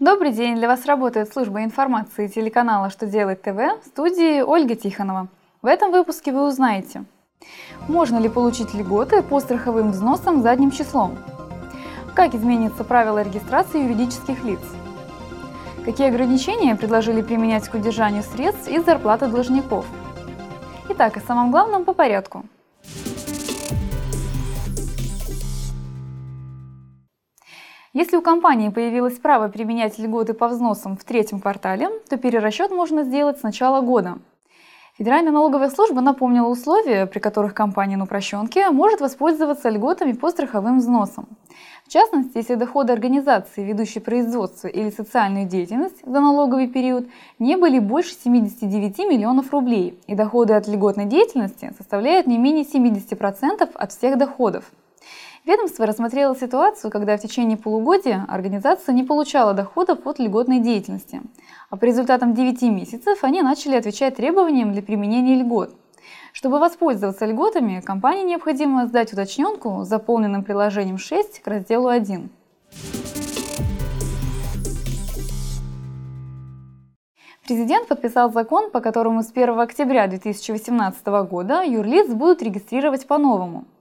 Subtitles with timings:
[0.00, 0.56] Добрый день!
[0.56, 5.28] Для вас работает служба информации телеканала «Что делать ТВ» в студии Ольга Тихонова.
[5.60, 7.04] В этом выпуске вы узнаете,
[7.86, 11.18] можно ли получить льготы по страховым взносам задним числом,
[12.14, 14.60] как изменится правила регистрации юридических лиц,
[15.84, 19.84] какие ограничения предложили применять к удержанию средств из зарплаты должников.
[20.88, 22.46] Итак, о самом главном по порядку–
[27.92, 33.02] Если у компании появилось право применять льготы по взносам в третьем квартале, то перерасчет можно
[33.02, 34.18] сделать с начала года.
[34.96, 40.78] Федеральная налоговая служба напомнила условия, при которых компания на упрощенке может воспользоваться льготами по страховым
[40.78, 41.26] взносам.
[41.84, 47.08] В частности, если доходы организации, ведущей производство или социальную деятельность за налоговый период
[47.40, 53.68] не были больше 79 миллионов рублей, и доходы от льготной деятельности составляют не менее 70%
[53.74, 54.70] от всех доходов.
[55.46, 61.22] Ведомство рассмотрело ситуацию, когда в течение полугодия организация не получала доходов от льготной деятельности,
[61.70, 65.74] а по результатам 9 месяцев они начали отвечать требованиям для применения льгот.
[66.34, 72.28] Чтобы воспользоваться льготами, компании необходимо сдать уточненку заполненным приложением 6 к разделу 1.
[77.44, 83.64] Президент подписал закон, по которому с 1 октября 2018 года юрлиц будут регистрировать по-новому–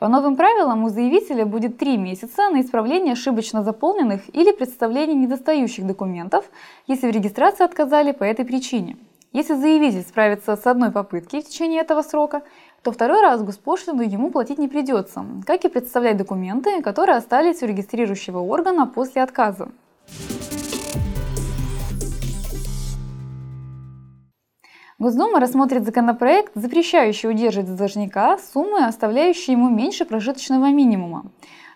[0.00, 5.86] по новым правилам у заявителя будет три месяца на исправление ошибочно заполненных или представление недостающих
[5.86, 6.50] документов,
[6.86, 8.96] если в регистрации отказали по этой причине.
[9.34, 12.40] Если заявитель справится с одной попытки в течение этого срока,
[12.82, 17.66] то второй раз госпошлину ему платить не придется, как и представлять документы, которые остались у
[17.66, 19.68] регистрирующего органа после отказа.
[25.00, 31.24] Госдума рассмотрит законопроект, запрещающий удерживать должника суммы, оставляющие ему меньше прожиточного минимума.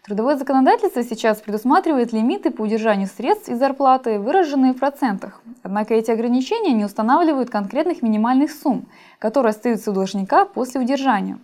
[0.04, 5.40] Трудовое законодательство сейчас предусматривает лимиты по удержанию средств и зарплаты, выраженные в процентах.
[5.62, 11.38] Однако эти ограничения не устанавливают конкретных минимальных сумм, которые остаются у должника после удержания.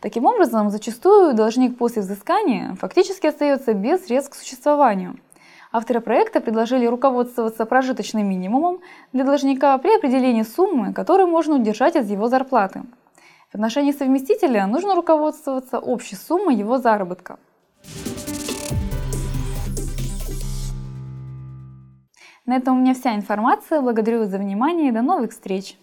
[0.00, 5.16] Таким образом, зачастую должник после взыскания фактически остается без средств к существованию.
[5.72, 8.80] Авторы проекта предложили руководствоваться прожиточным минимумом
[9.12, 12.82] для должника при определении суммы, которую можно удержать из его зарплаты.
[13.50, 17.38] В отношении совместителя нужно руководствоваться общей суммой его заработка.
[22.44, 23.80] На этом у меня вся информация.
[23.80, 25.76] Благодарю за внимание и до новых встреч!